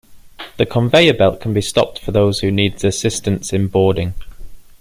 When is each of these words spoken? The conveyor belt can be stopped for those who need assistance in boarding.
The 0.57 0.65
conveyor 0.65 1.13
belt 1.13 1.39
can 1.41 1.53
be 1.53 1.61
stopped 1.61 1.99
for 1.99 2.11
those 2.11 2.39
who 2.39 2.49
need 2.49 2.83
assistance 2.83 3.53
in 3.53 3.67
boarding. 3.67 4.15